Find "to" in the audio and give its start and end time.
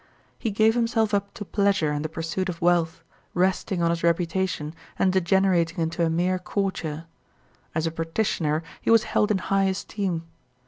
1.35-1.45